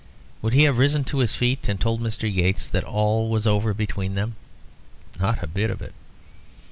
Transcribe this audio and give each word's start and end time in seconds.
Would 0.41 0.53
he 0.53 0.63
have 0.63 0.79
risen 0.79 1.03
to 1.03 1.19
his 1.19 1.35
feet 1.35 1.69
and 1.69 1.79
told 1.79 2.01
Mr. 2.01 2.23
Yeats 2.23 2.67
that 2.67 2.83
all 2.83 3.29
was 3.29 3.45
over 3.45 3.71
between 3.71 4.15
them? 4.15 4.35
Not 5.19 5.43
a 5.43 5.47
bit 5.47 5.69
of 5.69 5.79
it. 5.79 5.93